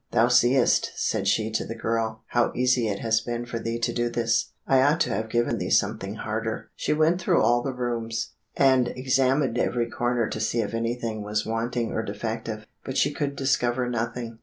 "Thou 0.09 0.29
seest," 0.29 0.93
said 0.95 1.27
she 1.27 1.51
to 1.51 1.63
the 1.63 1.75
girl, 1.75 2.23
"how 2.29 2.51
easy 2.55 2.87
it 2.87 3.01
has 3.01 3.21
been 3.21 3.45
for 3.45 3.59
thee 3.59 3.77
to 3.77 3.93
do 3.93 4.09
this; 4.09 4.51
I 4.65 4.81
ought 4.81 4.99
to 5.01 5.11
have 5.13 5.29
given 5.29 5.59
thee 5.59 5.69
something 5.69 6.15
harder." 6.15 6.71
She 6.75 6.91
went 6.91 7.21
through 7.21 7.43
all 7.43 7.61
the 7.61 7.71
rooms, 7.71 8.33
and 8.57 8.87
examined 8.87 9.59
every 9.59 9.91
corner 9.91 10.27
to 10.27 10.39
see 10.39 10.61
if 10.61 10.73
anything 10.73 11.21
was 11.21 11.45
wanting 11.45 11.91
or 11.91 12.01
defective; 12.01 12.65
but 12.83 12.97
she 12.97 13.13
could 13.13 13.35
discover 13.35 13.87
nothing. 13.87 14.39